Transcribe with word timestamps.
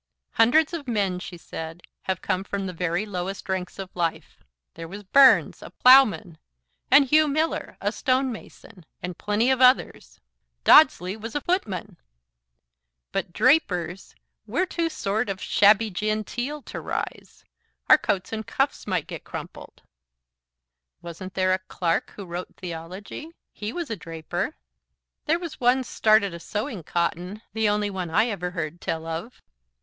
"Hundreds 0.31 0.73
of 0.73 0.87
men," 0.87 1.19
she 1.19 1.37
said, 1.37 1.81
"have 2.05 2.23
come 2.23 2.43
from 2.43 2.65
the 2.65 2.73
very 2.73 3.05
lowest 3.05 3.47
ranks 3.47 3.77
of 3.77 3.95
life. 3.95 4.43
There 4.73 4.87
was 4.87 5.03
Burns, 5.03 5.61
a 5.61 5.69
ploughman; 5.69 6.39
and 6.89 7.05
Hugh 7.05 7.27
Miller, 7.27 7.77
a 7.79 7.91
stonemason; 7.91 8.83
and 9.03 9.15
plenty 9.19 9.51
of 9.51 9.61
others. 9.61 10.19
Dodsley 10.65 11.15
was 11.15 11.35
a 11.35 11.41
footman" 11.41 11.97
"But 13.13 13.31
drapers! 13.31 14.15
We're 14.47 14.65
too 14.65 14.89
sort 14.89 15.29
of 15.29 15.39
shabby 15.39 15.91
genteel 15.91 16.63
to 16.63 16.81
rise. 16.81 17.45
Our 17.87 17.99
coats 17.99 18.33
and 18.33 18.47
cuffs 18.47 18.87
might 18.87 19.05
get 19.05 19.23
crumpled" 19.23 19.83
"Wasn't 21.03 21.35
there 21.35 21.53
a 21.53 21.59
Clarke 21.59 22.09
who 22.15 22.25
wrote 22.25 22.55
theology? 22.55 23.29
He 23.53 23.71
was 23.71 23.91
a 23.91 23.95
draper." 23.95 24.55
"There 25.25 25.37
was 25.37 25.59
one 25.61 25.83
started 25.83 26.33
a 26.33 26.39
sewing 26.39 26.81
cotton, 26.81 27.43
the 27.53 27.69
only 27.69 27.91
one 27.91 28.09
I 28.09 28.29
ever 28.29 28.49
heard 28.49 28.81
tell 28.81 29.05
of." 29.05 29.43